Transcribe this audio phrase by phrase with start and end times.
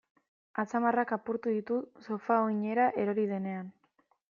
[0.61, 3.71] Atzamarrak apurtu ditu sofa oinera erori denean.